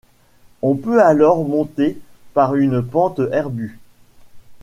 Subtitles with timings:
[0.63, 1.95] On peut alors monter
[2.33, 3.77] par une pente herbue.